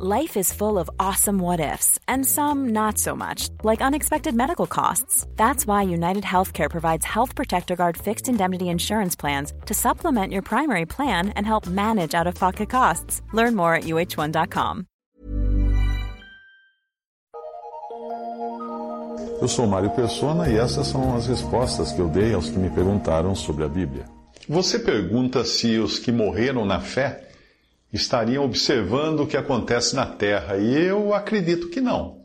Life 0.00 0.36
is 0.36 0.52
full 0.52 0.78
of 0.78 0.88
awesome 1.00 1.40
what 1.40 1.58
ifs, 1.58 1.98
and 2.06 2.24
some 2.24 2.68
not 2.68 2.98
so 2.98 3.16
much, 3.16 3.48
like 3.64 3.82
unexpected 3.82 4.32
medical 4.32 4.68
costs. 4.68 5.26
That's 5.34 5.66
why 5.66 5.82
United 5.82 6.22
Healthcare 6.22 6.70
provides 6.70 7.04
Health 7.04 7.34
Protector 7.34 7.74
Guard 7.74 7.96
fixed 7.96 8.28
indemnity 8.28 8.68
insurance 8.68 9.16
plans 9.16 9.52
to 9.66 9.74
supplement 9.74 10.32
your 10.32 10.42
primary 10.42 10.86
plan 10.86 11.30
and 11.30 11.44
help 11.44 11.66
manage 11.66 12.14
out 12.14 12.28
of 12.28 12.36
pocket 12.36 12.70
costs. 12.70 13.22
Learn 13.32 13.56
more 13.56 13.74
at 13.74 13.86
uh1.com. 13.86 14.84
Eu 19.40 19.48
sou 19.48 19.66
Mário 19.66 19.90
Persona 19.90 20.48
e 20.48 20.56
essas 20.56 20.86
são 20.86 21.16
as 21.16 21.26
respostas 21.26 21.90
que 21.90 22.00
eu 22.00 22.08
dei 22.08 22.34
aos 22.34 22.48
que 22.48 22.56
me 22.56 22.70
perguntaram 22.70 23.34
sobre 23.34 23.64
a 23.64 23.68
Bíblia. 23.68 24.04
Você 24.48 24.78
pergunta 24.78 25.44
se 25.44 25.76
os 25.76 25.98
que 25.98 26.12
morreram 26.12 26.64
na 26.64 26.78
fé 26.78 27.27
estariam 27.92 28.44
observando 28.44 29.20
o 29.20 29.26
que 29.26 29.36
acontece 29.36 29.96
na 29.96 30.06
terra, 30.06 30.56
e 30.56 30.74
eu 30.74 31.14
acredito 31.14 31.68
que 31.68 31.80
não. 31.80 32.18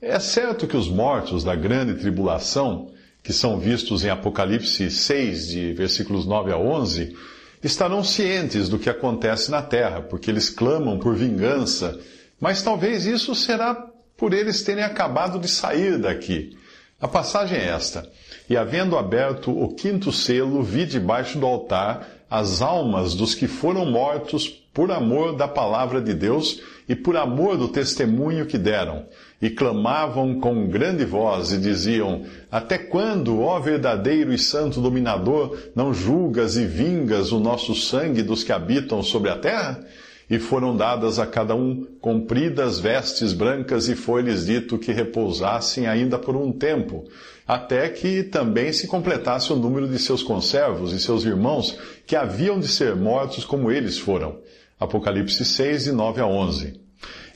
É 0.00 0.18
certo 0.18 0.66
que 0.66 0.76
os 0.76 0.88
mortos 0.88 1.42
da 1.42 1.54
grande 1.54 1.94
tribulação, 1.94 2.90
que 3.22 3.32
são 3.32 3.58
vistos 3.58 4.04
em 4.04 4.10
Apocalipse 4.10 4.90
6, 4.90 5.48
de 5.48 5.72
versículos 5.72 6.26
9 6.26 6.52
a 6.52 6.58
11, 6.58 7.16
estarão 7.62 8.04
cientes 8.04 8.68
do 8.68 8.78
que 8.78 8.90
acontece 8.90 9.50
na 9.50 9.62
terra, 9.62 10.02
porque 10.02 10.30
eles 10.30 10.50
clamam 10.50 10.98
por 10.98 11.14
vingança, 11.14 11.98
mas 12.40 12.62
talvez 12.62 13.06
isso 13.06 13.34
será 13.34 13.74
por 14.16 14.32
eles 14.32 14.62
terem 14.62 14.84
acabado 14.84 15.38
de 15.38 15.48
sair 15.48 15.98
daqui. 15.98 16.56
A 17.00 17.08
passagem 17.08 17.58
é 17.58 17.68
esta: 17.68 18.08
E 18.48 18.56
havendo 18.56 18.96
aberto 18.96 19.50
o 19.50 19.74
quinto 19.74 20.12
selo, 20.12 20.62
vi 20.62 20.86
debaixo 20.86 21.38
do 21.38 21.46
altar 21.46 22.08
as 22.28 22.60
almas 22.60 23.14
dos 23.14 23.34
que 23.34 23.46
foram 23.46 23.86
mortos 23.86 24.65
por 24.76 24.92
amor 24.92 25.34
da 25.34 25.48
palavra 25.48 26.02
de 26.02 26.12
Deus 26.12 26.60
e 26.86 26.94
por 26.94 27.16
amor 27.16 27.56
do 27.56 27.66
testemunho 27.66 28.44
que 28.44 28.58
deram, 28.58 29.06
e 29.40 29.48
clamavam 29.48 30.38
com 30.38 30.68
grande 30.68 31.02
voz 31.02 31.50
e 31.50 31.56
diziam: 31.56 32.24
Até 32.52 32.76
quando, 32.76 33.40
ó 33.40 33.58
verdadeiro 33.58 34.34
e 34.34 34.38
santo 34.38 34.78
dominador, 34.78 35.56
não 35.74 35.94
julgas 35.94 36.58
e 36.58 36.66
vingas 36.66 37.32
o 37.32 37.40
nosso 37.40 37.74
sangue 37.74 38.22
dos 38.22 38.44
que 38.44 38.52
habitam 38.52 39.02
sobre 39.02 39.30
a 39.30 39.38
terra? 39.38 39.82
E 40.28 40.38
foram 40.38 40.76
dadas 40.76 41.18
a 41.18 41.26
cada 41.26 41.54
um 41.54 41.86
compridas 41.98 42.78
vestes 42.78 43.32
brancas, 43.32 43.88
e 43.88 43.94
foi-lhes 43.94 44.44
dito 44.44 44.76
que 44.76 44.92
repousassem 44.92 45.86
ainda 45.86 46.18
por 46.18 46.36
um 46.36 46.52
tempo, 46.52 47.04
até 47.48 47.88
que 47.88 48.24
também 48.24 48.74
se 48.74 48.88
completasse 48.88 49.52
o 49.54 49.56
número 49.56 49.88
de 49.88 49.98
seus 49.98 50.22
conservos 50.22 50.92
e 50.92 51.00
seus 51.00 51.24
irmãos, 51.24 51.78
que 52.06 52.14
haviam 52.14 52.60
de 52.60 52.68
ser 52.68 52.94
mortos 52.94 53.42
como 53.42 53.70
eles 53.70 53.96
foram. 53.96 54.36
Apocalipse 54.78 55.44
6, 55.44 55.84
de 55.84 55.92
9 55.92 56.20
a 56.20 56.26
11. 56.26 56.80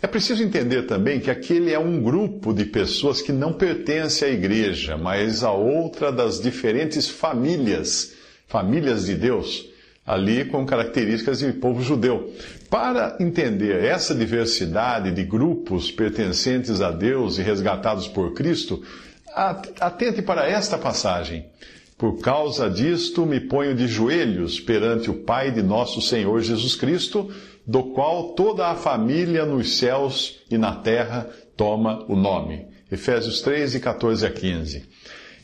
É 0.03 0.07
preciso 0.07 0.43
entender 0.43 0.83
também 0.87 1.21
que 1.21 1.31
aquele 1.31 1.73
é 1.73 1.79
um 1.79 2.03
grupo 2.03 2.55
de 2.55 2.65
pessoas 2.65 3.21
que 3.21 3.33
não 3.33 3.53
pertence 3.53 4.25
à 4.25 4.29
igreja, 4.29 4.97
mas 4.97 5.45
a 5.45 5.53
outra 5.53 6.11
das 6.11 6.41
diferentes 6.41 7.09
famílias, 7.09 8.15
famílias 8.47 9.05
de 9.05 9.15
Deus, 9.15 9.69
ali 10.07 10.47
com 10.47 10.65
características 10.65 11.41
de 11.41 11.53
povo 11.53 11.83
judeu. 11.83 12.33
Para 12.71 13.17
entender 13.21 13.85
essa 13.85 14.15
diversidade 14.15 15.13
de 15.13 15.23
grupos 15.23 15.91
pertencentes 15.91 16.81
a 16.81 16.91
Deus 16.91 17.39
e 17.39 17.43
resgatados 17.43 18.09
por 18.09 18.33
Cristo, 18.33 18.83
atente 19.81 20.23
para 20.23 20.49
esta 20.49 20.79
passagem. 20.79 21.45
Por 22.01 22.19
causa 22.19 22.71
disto, 22.71 23.27
me 23.27 23.39
ponho 23.39 23.75
de 23.75 23.87
joelhos 23.87 24.59
perante 24.59 25.11
o 25.11 25.23
Pai 25.23 25.51
de 25.51 25.63
nosso 25.63 26.01
Senhor 26.01 26.41
Jesus 26.41 26.75
Cristo, 26.75 27.31
do 27.67 27.93
qual 27.93 28.33
toda 28.33 28.69
a 28.69 28.75
família 28.75 29.45
nos 29.45 29.77
céus 29.77 30.41
e 30.51 30.57
na 30.57 30.77
terra 30.77 31.29
toma 31.55 32.03
o 32.09 32.17
nome. 32.17 32.67
Efésios 32.91 33.43
3, 33.43 33.73
de 33.73 33.81
14 33.81 34.25
a 34.25 34.31
15. 34.31 34.83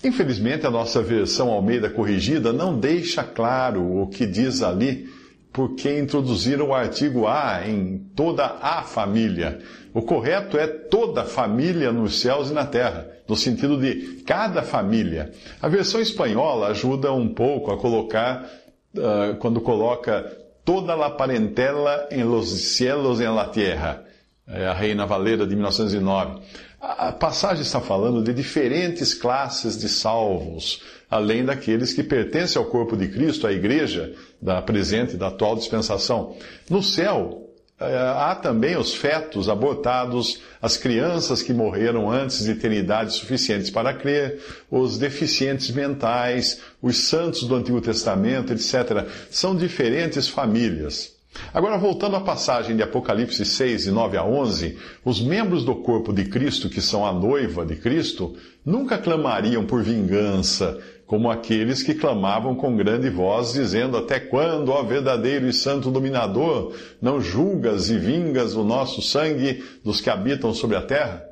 Infelizmente, 0.02 0.66
a 0.66 0.70
nossa 0.70 1.02
versão 1.02 1.50
Almeida 1.50 1.90
corrigida 1.90 2.54
não 2.54 2.80
deixa 2.80 3.22
claro 3.22 4.00
o 4.00 4.06
que 4.06 4.24
diz 4.24 4.62
ali, 4.62 5.10
porque 5.52 5.98
introduziram 5.98 6.68
o 6.68 6.74
artigo 6.74 7.26
a 7.26 7.68
em 7.68 7.98
toda 8.16 8.56
a 8.62 8.80
família. 8.80 9.58
O 9.92 10.00
correto 10.00 10.56
é 10.56 10.66
toda 10.66 11.22
família 11.22 11.92
nos 11.92 12.18
céus 12.18 12.48
e 12.48 12.54
na 12.54 12.64
terra 12.64 13.15
no 13.28 13.36
sentido 13.36 13.78
de 13.78 14.22
cada 14.24 14.62
família. 14.62 15.32
A 15.60 15.68
versão 15.68 16.00
espanhola 16.00 16.68
ajuda 16.68 17.12
um 17.12 17.28
pouco 17.28 17.72
a 17.72 17.78
colocar, 17.78 18.48
uh, 18.94 19.36
quando 19.38 19.60
coloca 19.60 20.22
toda 20.64 20.94
la 20.96 21.10
parentela 21.10 22.08
en 22.10 22.28
los 22.28 22.48
cielos 22.48 23.20
en 23.20 23.34
la 23.34 23.50
tierra. 23.50 24.02
É 24.48 24.66
a 24.66 24.72
Reina 24.72 25.06
Valera 25.06 25.44
de 25.44 25.56
1909. 25.56 26.40
A 26.80 27.10
passagem 27.10 27.62
está 27.62 27.80
falando 27.80 28.22
de 28.22 28.32
diferentes 28.32 29.12
classes 29.12 29.76
de 29.76 29.88
salvos, 29.88 30.82
além 31.10 31.44
daqueles 31.44 31.92
que 31.92 32.02
pertencem 32.02 32.60
ao 32.60 32.68
corpo 32.68 32.96
de 32.96 33.08
Cristo, 33.08 33.46
à 33.46 33.52
igreja 33.52 34.14
da 34.40 34.62
presente 34.62 35.16
da 35.16 35.28
atual 35.28 35.56
dispensação. 35.56 36.36
No 36.70 36.82
céu, 36.82 37.45
há 37.78 38.34
também 38.34 38.76
os 38.76 38.94
fetos 38.94 39.48
abortados, 39.48 40.40
as 40.60 40.76
crianças 40.76 41.42
que 41.42 41.52
morreram 41.52 42.10
antes 42.10 42.44
de 42.44 42.54
terem 42.54 42.78
idade 42.78 43.12
suficientes 43.12 43.70
para 43.70 43.92
crer, 43.92 44.40
os 44.70 44.98
deficientes 44.98 45.70
mentais, 45.70 46.60
os 46.80 46.96
santos 46.96 47.42
do 47.42 47.54
Antigo 47.54 47.80
Testamento, 47.80 48.52
etc. 48.52 49.06
São 49.30 49.54
diferentes 49.54 50.28
famílias. 50.28 51.14
Agora, 51.52 51.76
voltando 51.76 52.16
à 52.16 52.20
passagem 52.20 52.76
de 52.76 52.82
Apocalipse 52.82 53.44
6, 53.44 53.84
de 53.84 53.90
9 53.90 54.16
a 54.16 54.24
11, 54.24 54.78
os 55.04 55.20
membros 55.20 55.64
do 55.64 55.74
corpo 55.74 56.10
de 56.10 56.24
Cristo, 56.24 56.70
que 56.70 56.80
são 56.80 57.04
a 57.04 57.12
noiva 57.12 57.66
de 57.66 57.76
Cristo, 57.76 58.34
nunca 58.64 58.96
clamariam 58.96 59.66
por 59.66 59.82
vingança, 59.82 60.78
como 61.06 61.30
aqueles 61.30 61.82
que 61.82 61.94
clamavam 61.94 62.54
com 62.54 62.76
grande 62.76 63.08
voz, 63.08 63.52
dizendo: 63.52 63.96
Até 63.96 64.18
quando, 64.18 64.70
ó 64.70 64.82
verdadeiro 64.82 65.48
e 65.48 65.52
santo 65.52 65.90
dominador, 65.90 66.72
não 67.00 67.20
julgas 67.20 67.88
e 67.90 67.98
vingas 67.98 68.56
o 68.56 68.64
nosso 68.64 69.00
sangue 69.00 69.64
dos 69.84 70.00
que 70.00 70.10
habitam 70.10 70.52
sobre 70.52 70.76
a 70.76 70.82
terra? 70.82 71.24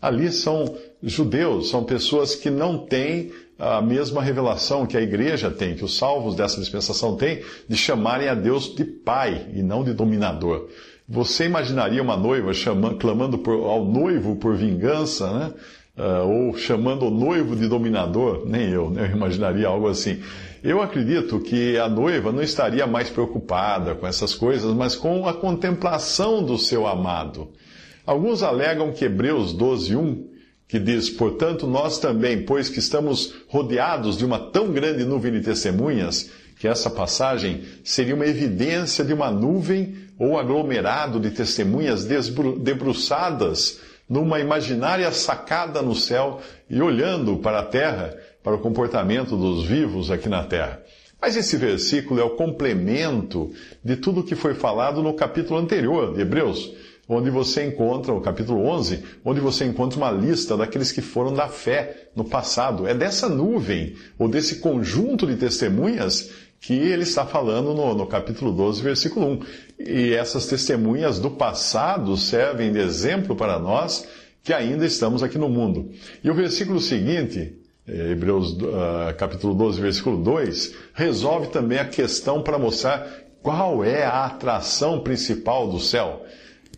Ali 0.00 0.32
são 0.32 0.74
judeus, 1.02 1.68
são 1.68 1.84
pessoas 1.84 2.34
que 2.34 2.48
não 2.48 2.78
têm 2.78 3.30
a 3.58 3.82
mesma 3.82 4.22
revelação 4.22 4.86
que 4.86 4.96
a 4.96 5.02
igreja 5.02 5.50
tem, 5.50 5.74
que 5.74 5.84
os 5.84 5.98
salvos 5.98 6.34
dessa 6.34 6.58
dispensação 6.58 7.14
têm, 7.16 7.42
de 7.68 7.76
chamarem 7.76 8.28
a 8.28 8.34
Deus 8.34 8.74
de 8.74 8.84
Pai 8.84 9.48
e 9.54 9.62
não 9.62 9.84
de 9.84 9.92
dominador. 9.92 10.68
Você 11.06 11.44
imaginaria 11.44 12.00
uma 12.00 12.16
noiva 12.16 12.54
chamando, 12.54 12.96
clamando 12.96 13.36
por, 13.36 13.52
ao 13.64 13.84
noivo 13.84 14.36
por 14.36 14.56
vingança, 14.56 15.30
né? 15.30 15.52
Uh, 16.00 16.26
ou 16.26 16.56
chamando 16.56 17.06
o 17.06 17.10
noivo 17.10 17.54
de 17.54 17.68
dominador, 17.68 18.44
nem 18.46 18.70
eu, 18.70 18.90
né? 18.90 19.08
eu 19.10 19.16
imaginaria 19.16 19.68
algo 19.68 19.86
assim. 19.86 20.20
Eu 20.64 20.80
acredito 20.82 21.38
que 21.40 21.78
a 21.78 21.88
noiva 21.88 22.32
não 22.32 22.42
estaria 22.42 22.86
mais 22.86 23.10
preocupada 23.10 23.94
com 23.94 24.06
essas 24.06 24.34
coisas, 24.34 24.74
mas 24.74 24.96
com 24.96 25.28
a 25.28 25.34
contemplação 25.34 26.42
do 26.42 26.58
seu 26.58 26.86
amado. 26.86 27.48
Alguns 28.06 28.42
alegam 28.42 28.92
que 28.92 29.04
Hebreus 29.04 29.52
12, 29.52 29.94
1, 29.94 30.28
que 30.66 30.78
diz, 30.78 31.10
portanto, 31.10 31.66
nós 31.66 31.98
também, 31.98 32.42
pois 32.44 32.68
que 32.68 32.78
estamos 32.78 33.34
rodeados 33.48 34.16
de 34.16 34.24
uma 34.24 34.38
tão 34.38 34.72
grande 34.72 35.04
nuvem 35.04 35.32
de 35.32 35.40
testemunhas, 35.40 36.30
que 36.58 36.68
essa 36.68 36.90
passagem 36.90 37.62
seria 37.82 38.14
uma 38.14 38.26
evidência 38.26 39.04
de 39.04 39.14
uma 39.14 39.30
nuvem 39.30 39.94
ou 40.18 40.38
aglomerado 40.38 41.18
de 41.18 41.30
testemunhas 41.30 42.04
debruçadas 42.04 43.80
numa 44.10 44.40
imaginária 44.40 45.12
sacada 45.12 45.80
no 45.80 45.94
céu 45.94 46.40
e 46.68 46.82
olhando 46.82 47.36
para 47.36 47.60
a 47.60 47.64
terra, 47.64 48.18
para 48.42 48.56
o 48.56 48.58
comportamento 48.58 49.36
dos 49.36 49.64
vivos 49.64 50.10
aqui 50.10 50.28
na 50.28 50.42
terra. 50.42 50.82
Mas 51.20 51.36
esse 51.36 51.56
versículo 51.56 52.18
é 52.18 52.24
o 52.24 52.30
complemento 52.30 53.52
de 53.84 53.94
tudo 53.94 54.20
o 54.20 54.24
que 54.24 54.34
foi 54.34 54.54
falado 54.54 55.00
no 55.00 55.14
capítulo 55.14 55.60
anterior 55.60 56.12
de 56.12 56.22
Hebreus, 56.22 56.72
onde 57.08 57.30
você 57.30 57.64
encontra, 57.64 58.12
o 58.12 58.20
capítulo 58.20 58.64
11, 58.66 59.04
onde 59.24 59.38
você 59.40 59.64
encontra 59.64 59.98
uma 59.98 60.10
lista 60.10 60.56
daqueles 60.56 60.90
que 60.90 61.02
foram 61.02 61.32
da 61.32 61.46
fé 61.46 62.08
no 62.16 62.24
passado. 62.24 62.88
É 62.88 62.94
dessa 62.94 63.28
nuvem, 63.28 63.94
ou 64.18 64.28
desse 64.28 64.56
conjunto 64.56 65.26
de 65.26 65.36
testemunhas, 65.36 66.30
que 66.60 66.74
ele 66.74 67.04
está 67.04 67.24
falando 67.24 67.72
no, 67.72 67.94
no, 67.94 68.06
capítulo 68.06 68.52
12, 68.52 68.82
versículo 68.82 69.26
1. 69.26 69.40
E 69.80 70.12
essas 70.12 70.46
testemunhas 70.46 71.18
do 71.18 71.30
passado 71.30 72.16
servem 72.16 72.70
de 72.70 72.78
exemplo 72.78 73.34
para 73.34 73.58
nós 73.58 74.06
que 74.42 74.52
ainda 74.52 74.84
estamos 74.84 75.22
aqui 75.22 75.38
no 75.38 75.48
mundo. 75.48 75.90
E 76.22 76.30
o 76.30 76.34
versículo 76.34 76.78
seguinte, 76.78 77.54
eh, 77.88 78.12
Hebreus 78.12 78.52
uh, 78.52 79.14
capítulo 79.16 79.54
12, 79.54 79.80
versículo 79.80 80.22
2, 80.22 80.74
resolve 80.94 81.48
também 81.48 81.78
a 81.78 81.84
questão 81.84 82.42
para 82.42 82.58
mostrar 82.58 83.06
qual 83.42 83.82
é 83.82 84.04
a 84.04 84.26
atração 84.26 85.00
principal 85.00 85.68
do 85.68 85.80
céu. 85.80 86.24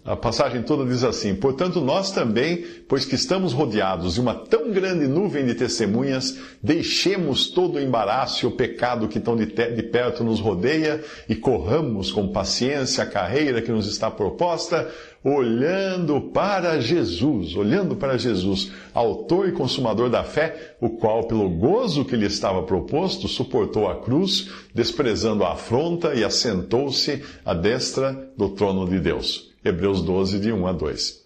A 0.04 0.16
passagem 0.16 0.62
toda 0.62 0.84
diz 0.84 1.04
assim: 1.04 1.32
Portanto, 1.32 1.80
nós 1.80 2.10
também, 2.10 2.64
pois 2.88 3.04
que 3.04 3.14
estamos 3.14 3.52
rodeados 3.52 4.14
de 4.14 4.20
uma 4.20 4.34
tão 4.34 4.72
grande 4.72 5.06
nuvem 5.06 5.46
de 5.46 5.54
testemunhas, 5.54 6.36
deixemos 6.60 7.46
todo 7.46 7.76
o 7.76 7.80
embaraço 7.80 8.44
e 8.44 8.48
o 8.48 8.50
pecado 8.50 9.06
que 9.06 9.20
tão 9.20 9.36
de, 9.36 9.46
de 9.46 9.82
perto 9.84 10.24
nos 10.24 10.40
rodeia 10.40 11.04
e 11.28 11.36
corramos 11.36 12.10
com 12.10 12.32
paciência 12.32 13.04
a 13.04 13.06
carreira 13.06 13.62
que 13.62 13.70
nos 13.70 13.86
está 13.86 14.10
proposta, 14.10 14.90
olhando 15.22 16.20
para 16.20 16.80
Jesus, 16.80 17.54
olhando 17.54 17.94
para 17.94 18.18
Jesus, 18.18 18.72
autor 18.92 19.48
e 19.48 19.52
consumador 19.52 20.10
da 20.10 20.24
fé, 20.24 20.74
o 20.80 20.90
qual, 20.90 21.28
pelo 21.28 21.48
gozo 21.48 22.04
que 22.04 22.16
lhe 22.16 22.26
estava 22.26 22.64
proposto, 22.64 23.28
suportou 23.28 23.88
a 23.88 24.00
cruz, 24.00 24.50
desprezando 24.74 25.44
a 25.44 25.52
afronta 25.52 26.12
e 26.12 26.24
assentou-se 26.24 27.22
à 27.44 27.54
destra 27.54 28.28
do 28.36 28.48
trono 28.48 28.88
de 28.88 28.98
Deus. 28.98 29.51
Hebreus 29.64 30.02
12, 30.02 30.38
de 30.38 30.52
1 30.52 30.66
a 30.66 30.72
2. 30.72 31.22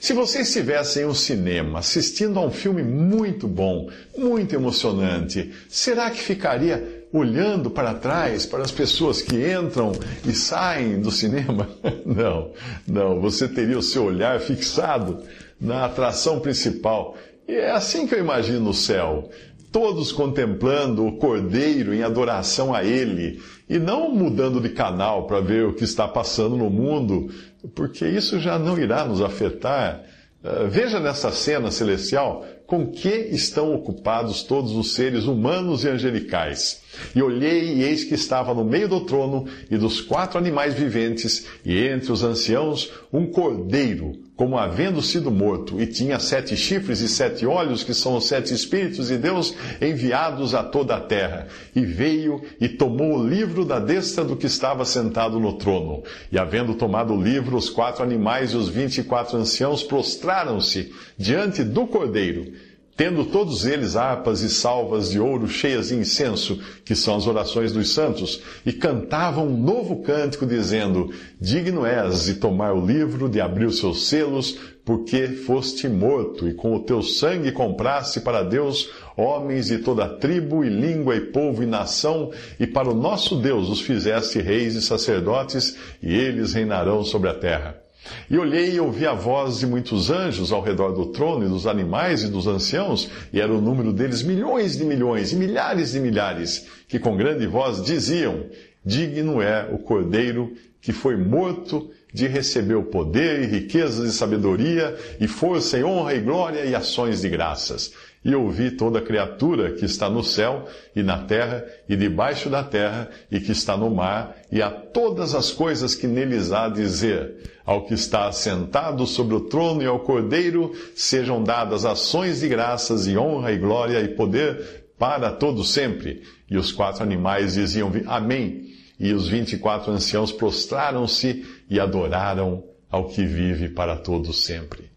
Se 0.00 0.12
você 0.12 0.42
estivesse 0.42 1.00
em 1.00 1.06
um 1.06 1.14
cinema 1.14 1.78
assistindo 1.78 2.38
a 2.38 2.42
um 2.42 2.50
filme 2.50 2.82
muito 2.82 3.48
bom, 3.48 3.90
muito 4.16 4.54
emocionante, 4.54 5.52
será 5.68 6.10
que 6.10 6.20
ficaria 6.20 7.06
olhando 7.12 7.70
para 7.70 7.94
trás 7.94 8.44
para 8.44 8.62
as 8.62 8.70
pessoas 8.70 9.22
que 9.22 9.50
entram 9.50 9.92
e 10.24 10.32
saem 10.32 11.00
do 11.00 11.10
cinema? 11.10 11.68
Não, 12.04 12.52
não. 12.86 13.20
Você 13.20 13.48
teria 13.48 13.78
o 13.78 13.82
seu 13.82 14.04
olhar 14.04 14.38
fixado 14.40 15.22
na 15.60 15.84
atração 15.86 16.38
principal. 16.40 17.16
E 17.48 17.54
é 17.54 17.70
assim 17.70 18.06
que 18.06 18.14
eu 18.14 18.20
imagino 18.20 18.70
o 18.70 18.74
céu 18.74 19.28
todos 19.76 20.10
contemplando 20.10 21.06
o 21.06 21.18
Cordeiro 21.18 21.92
em 21.92 22.02
adoração 22.02 22.72
a 22.72 22.82
Ele, 22.82 23.42
e 23.68 23.78
não 23.78 24.10
mudando 24.10 24.58
de 24.58 24.70
canal 24.70 25.26
para 25.26 25.38
ver 25.38 25.66
o 25.66 25.74
que 25.74 25.84
está 25.84 26.08
passando 26.08 26.56
no 26.56 26.70
mundo, 26.70 27.28
porque 27.74 28.08
isso 28.08 28.40
já 28.40 28.58
não 28.58 28.78
irá 28.78 29.04
nos 29.04 29.20
afetar. 29.20 30.02
Uh, 30.42 30.66
veja 30.66 30.98
nessa 30.98 31.30
cena 31.30 31.70
celestial 31.70 32.42
com 32.66 32.86
que 32.88 33.28
estão 33.30 33.74
ocupados 33.74 34.42
todos 34.42 34.72
os 34.72 34.94
seres 34.94 35.24
humanos 35.24 35.84
e 35.84 35.88
angelicais. 35.88 36.82
E 37.14 37.22
olhei, 37.22 37.74
e 37.74 37.82
eis 37.84 38.04
que 38.04 38.14
estava 38.14 38.54
no 38.54 38.64
meio 38.64 38.88
do 38.88 39.00
trono 39.00 39.46
e 39.70 39.76
dos 39.76 40.00
quatro 40.00 40.38
animais 40.38 40.74
viventes, 40.74 41.46
e 41.64 41.78
entre 41.86 42.10
os 42.10 42.22
anciãos, 42.22 42.90
um 43.12 43.26
cordeiro, 43.26 44.12
como 44.34 44.58
havendo 44.58 45.00
sido 45.00 45.30
morto, 45.30 45.80
e 45.80 45.86
tinha 45.86 46.18
sete 46.18 46.56
chifres 46.56 47.00
e 47.00 47.08
sete 47.08 47.46
olhos, 47.46 47.82
que 47.82 47.94
são 47.94 48.16
os 48.16 48.26
sete 48.26 48.52
Espíritos 48.52 49.08
de 49.08 49.16
Deus 49.16 49.54
enviados 49.80 50.54
a 50.54 50.62
toda 50.62 50.96
a 50.96 51.00
terra. 51.00 51.48
E 51.74 51.80
veio 51.80 52.42
e 52.60 52.68
tomou 52.68 53.18
o 53.18 53.26
livro 53.26 53.64
da 53.64 53.78
destra 53.78 54.24
do 54.24 54.36
que 54.36 54.46
estava 54.46 54.84
sentado 54.84 55.38
no 55.38 55.54
trono. 55.54 56.02
E 56.30 56.38
havendo 56.38 56.74
tomado 56.74 57.14
o 57.14 57.22
livro, 57.22 57.56
os 57.56 57.70
quatro 57.70 58.02
animais 58.02 58.52
e 58.52 58.56
os 58.56 58.68
vinte 58.68 58.98
e 58.98 59.04
quatro 59.04 59.36
anciãos 59.38 59.82
prostraram-se 59.82 60.92
diante 61.18 61.62
do 61.62 61.86
cordeiro 61.86 62.52
tendo 62.96 63.26
todos 63.26 63.66
eles 63.66 63.94
harpas 63.94 64.40
e 64.40 64.48
salvas 64.48 65.10
de 65.10 65.20
ouro 65.20 65.46
cheias 65.46 65.88
de 65.88 65.96
incenso, 65.96 66.58
que 66.84 66.96
são 66.96 67.16
as 67.16 67.26
orações 67.26 67.72
dos 67.72 67.92
santos, 67.92 68.40
e 68.64 68.72
cantavam 68.72 69.46
um 69.46 69.56
novo 69.56 70.02
cântico, 70.02 70.46
dizendo: 70.46 71.10
Digno 71.38 71.84
és 71.84 72.24
de 72.24 72.34
tomar 72.34 72.72
o 72.72 72.84
livro, 72.84 73.28
de 73.28 73.40
abrir 73.40 73.66
os 73.66 73.78
seus 73.78 74.08
selos, 74.08 74.58
porque 74.84 75.28
foste 75.28 75.88
morto, 75.88 76.48
e 76.48 76.54
com 76.54 76.74
o 76.74 76.80
teu 76.80 77.02
sangue 77.02 77.52
compraste 77.52 78.20
para 78.20 78.42
Deus 78.42 78.88
homens 79.16 79.66
de 79.66 79.78
toda 79.78 80.08
tribo 80.08 80.64
e 80.64 80.68
língua 80.68 81.16
e 81.16 81.20
povo 81.20 81.62
e 81.62 81.66
nação, 81.66 82.30
e 82.58 82.66
para 82.66 82.88
o 82.88 82.94
nosso 82.94 83.36
Deus 83.36 83.68
os 83.68 83.80
fizeste 83.80 84.40
reis 84.40 84.74
e 84.74 84.80
sacerdotes, 84.80 85.76
e 86.02 86.14
eles 86.14 86.54
reinarão 86.54 87.04
sobre 87.04 87.28
a 87.28 87.34
terra. 87.34 87.85
E 88.28 88.38
olhei 88.38 88.74
e 88.74 88.80
ouvi 88.80 89.06
a 89.06 89.14
voz 89.14 89.58
de 89.58 89.66
muitos 89.66 90.10
anjos 90.10 90.52
ao 90.52 90.62
redor 90.62 90.92
do 90.92 91.06
trono, 91.06 91.44
e 91.44 91.48
dos 91.48 91.66
animais 91.66 92.22
e 92.22 92.28
dos 92.28 92.46
anciãos, 92.46 93.08
e 93.32 93.40
era 93.40 93.52
o 93.52 93.60
número 93.60 93.92
deles 93.92 94.22
milhões 94.22 94.76
de 94.76 94.84
milhões 94.84 95.32
e 95.32 95.36
milhares 95.36 95.92
de 95.92 96.00
milhares, 96.00 96.66
que 96.88 96.98
com 96.98 97.16
grande 97.16 97.46
voz 97.46 97.82
diziam: 97.82 98.46
Digno 98.84 99.40
é 99.40 99.68
o 99.72 99.78
cordeiro 99.78 100.52
que 100.80 100.92
foi 100.92 101.16
morto 101.16 101.90
de 102.12 102.26
receber 102.26 102.74
o 102.74 102.84
poder 102.84 103.42
e 103.42 103.46
riquezas 103.46 104.08
e 104.08 104.16
sabedoria, 104.16 104.96
e 105.20 105.26
força 105.26 105.78
e 105.78 105.84
honra 105.84 106.14
e 106.14 106.20
glória 106.20 106.64
e 106.64 106.74
ações 106.74 107.20
de 107.20 107.28
graças 107.28 107.92
e 108.26 108.34
ouvi 108.34 108.72
toda 108.72 109.00
criatura 109.00 109.70
que 109.70 109.84
está 109.84 110.10
no 110.10 110.24
céu 110.24 110.66
e 110.96 111.00
na 111.00 111.18
terra 111.18 111.64
e 111.88 111.94
debaixo 111.94 112.50
da 112.50 112.64
terra 112.64 113.08
e 113.30 113.38
que 113.38 113.52
está 113.52 113.76
no 113.76 113.88
mar, 113.88 114.34
e 114.50 114.60
a 114.60 114.68
todas 114.68 115.32
as 115.32 115.52
coisas 115.52 115.94
que 115.94 116.08
neles 116.08 116.50
há 116.50 116.68
dizer, 116.68 117.52
ao 117.64 117.86
que 117.86 117.94
está 117.94 118.26
assentado 118.26 119.06
sobre 119.06 119.36
o 119.36 119.42
trono 119.42 119.80
e 119.80 119.86
ao 119.86 120.00
cordeiro, 120.00 120.72
sejam 120.96 121.40
dadas 121.40 121.84
ações 121.84 122.40
de 122.40 122.48
graças 122.48 123.06
e 123.06 123.16
honra 123.16 123.52
e 123.52 123.58
glória 123.58 124.00
e 124.00 124.08
poder 124.08 124.86
para 124.98 125.30
todo 125.30 125.62
sempre. 125.62 126.22
E 126.50 126.58
os 126.58 126.72
quatro 126.72 127.04
animais 127.04 127.54
diziam 127.54 127.92
Amém. 128.06 128.74
E 128.98 129.12
os 129.12 129.28
vinte 129.28 129.52
e 129.52 129.58
quatro 129.58 129.92
anciãos 129.92 130.32
prostraram-se 130.32 131.44
e 131.68 131.80
adoraram 131.80 132.64
ao 132.90 133.08
que 133.08 133.24
vive 133.24 133.68
para 133.68 133.96
todo 133.96 134.32
sempre. 134.32 134.90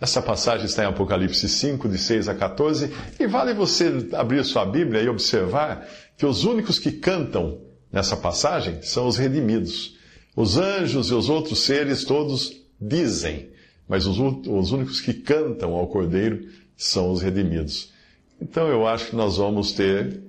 Essa 0.00 0.22
passagem 0.22 0.64
está 0.64 0.84
em 0.84 0.86
Apocalipse 0.86 1.46
5, 1.46 1.88
de 1.88 1.98
6 1.98 2.28
a 2.28 2.34
14, 2.34 2.90
e 3.18 3.26
vale 3.26 3.52
você 3.52 4.08
abrir 4.14 4.42
sua 4.44 4.64
Bíblia 4.64 5.02
e 5.02 5.08
observar 5.08 5.86
que 6.16 6.24
os 6.24 6.44
únicos 6.44 6.78
que 6.78 6.90
cantam 6.90 7.60
nessa 7.92 8.16
passagem 8.16 8.80
são 8.82 9.06
os 9.06 9.18
redimidos. 9.18 9.96
Os 10.34 10.56
anjos 10.56 11.10
e 11.10 11.14
os 11.14 11.28
outros 11.28 11.60
seres 11.60 12.04
todos 12.04 12.52
dizem, 12.80 13.50
mas 13.86 14.06
os, 14.06 14.18
os 14.18 14.72
únicos 14.72 15.00
que 15.02 15.12
cantam 15.12 15.74
ao 15.74 15.86
Cordeiro 15.86 16.48
são 16.76 17.10
os 17.10 17.20
redimidos. 17.20 17.92
Então 18.40 18.68
eu 18.68 18.86
acho 18.86 19.10
que 19.10 19.16
nós 19.16 19.36
vamos 19.36 19.72
ter 19.72 20.22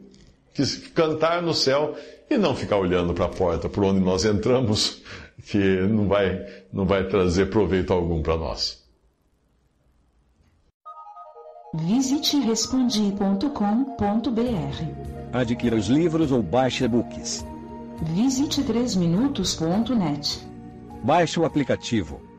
que 0.54 0.66
cantar 0.90 1.42
no 1.42 1.54
céu 1.54 1.96
e 2.30 2.38
não 2.38 2.56
ficar 2.56 2.78
olhando 2.78 3.14
para 3.14 3.26
a 3.26 3.30
porta 3.30 3.70
por 3.70 3.86
onde 3.86 4.02
nós 4.02 4.26
entramos, 4.26 5.02
que 5.42 5.82
não 5.82 6.08
vai, 6.08 6.46
não 6.72 6.86
vai 6.86 7.08
trazer 7.08 7.48
proveito 7.50 7.92
algum 7.92 8.22
para 8.22 8.38
nós. 8.38 8.82
Visite 11.74 12.38
respondi.com.br. 12.40 13.48
Adquira 15.32 15.76
os 15.76 15.88
livros 15.88 16.32
ou 16.32 16.44
baixe 16.44 16.84
e-books. 16.84 17.46
Visite 18.14 18.62
3minutos.net. 18.64 20.46
Baixe 21.04 21.40
o 21.40 21.46
aplicativo 21.46 22.31